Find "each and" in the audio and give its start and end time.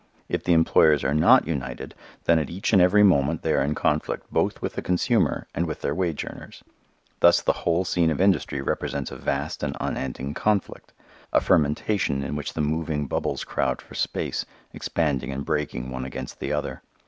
2.49-2.81